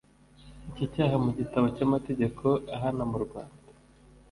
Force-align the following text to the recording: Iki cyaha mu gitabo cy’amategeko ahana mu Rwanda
Iki 0.69 0.85
cyaha 0.93 1.15
mu 1.25 1.31
gitabo 1.39 1.65
cy’amategeko 1.75 2.45
ahana 2.75 3.03
mu 3.11 3.17
Rwanda 3.25 3.63